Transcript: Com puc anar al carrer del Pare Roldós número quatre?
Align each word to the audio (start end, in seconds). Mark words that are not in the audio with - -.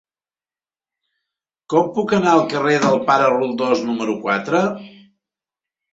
Com 1.73 1.91
puc 1.99 2.15
anar 2.19 2.33
al 2.37 2.41
carrer 2.53 2.79
del 2.85 2.99
Pare 3.11 3.31
Roldós 3.35 3.87
número 3.91 4.17
quatre? 4.25 4.67